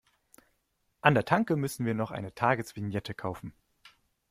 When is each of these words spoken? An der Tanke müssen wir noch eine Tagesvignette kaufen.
An 1.01 1.13
der 1.13 1.25
Tanke 1.25 1.55
müssen 1.55 1.85
wir 1.85 1.93
noch 1.93 2.09
eine 2.09 2.33
Tagesvignette 2.33 3.13
kaufen. 3.13 3.53